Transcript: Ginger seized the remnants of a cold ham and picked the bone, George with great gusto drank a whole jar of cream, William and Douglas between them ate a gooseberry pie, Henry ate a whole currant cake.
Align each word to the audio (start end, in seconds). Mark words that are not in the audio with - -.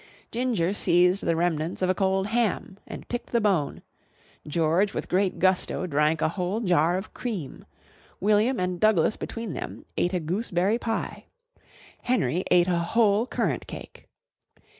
Ginger 0.31 0.73
seized 0.73 1.23
the 1.27 1.35
remnants 1.35 1.83
of 1.83 1.87
a 1.87 1.93
cold 1.93 2.25
ham 2.25 2.79
and 2.87 3.07
picked 3.07 3.29
the 3.29 3.39
bone, 3.39 3.83
George 4.47 4.95
with 4.95 5.07
great 5.07 5.37
gusto 5.37 5.85
drank 5.85 6.23
a 6.23 6.29
whole 6.29 6.59
jar 6.61 6.97
of 6.97 7.13
cream, 7.13 7.65
William 8.19 8.59
and 8.59 8.79
Douglas 8.79 9.15
between 9.15 9.53
them 9.53 9.85
ate 9.97 10.15
a 10.15 10.19
gooseberry 10.19 10.79
pie, 10.79 11.25
Henry 12.01 12.43
ate 12.49 12.67
a 12.67 12.79
whole 12.79 13.27
currant 13.27 13.67
cake. 13.67 14.07